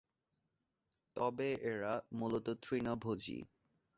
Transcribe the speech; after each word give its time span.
তবে 1.15 1.47
এরা 1.63 1.93
মূলত 2.13 2.47
তৃণভোজী। 2.63 3.37